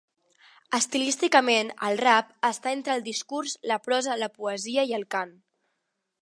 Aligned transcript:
Estilísticament, 0.77 1.69
el 1.89 1.99
rap 2.01 2.31
està 2.49 2.73
entre 2.79 2.95
el 2.95 3.05
discurs, 3.09 3.55
la 3.73 3.79
prosa, 3.89 4.17
la 4.23 4.31
poesia 4.41 4.87
i 4.95 4.97
el 5.01 5.07
cant. 5.17 5.37